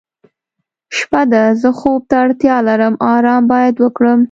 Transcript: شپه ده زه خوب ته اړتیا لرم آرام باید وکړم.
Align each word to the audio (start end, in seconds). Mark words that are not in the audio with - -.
شپه 0.97 1.21
ده 1.31 1.43
زه 1.61 1.69
خوب 1.79 2.01
ته 2.09 2.15
اړتیا 2.23 2.55
لرم 2.67 2.93
آرام 3.15 3.43
باید 3.51 3.75
وکړم. 3.79 4.19